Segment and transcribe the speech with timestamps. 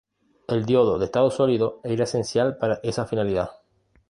[0.47, 3.51] El diodo de estado sólido era esencial para esa finalidad.